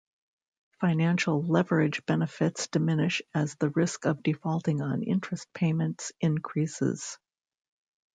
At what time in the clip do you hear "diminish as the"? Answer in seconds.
2.67-3.69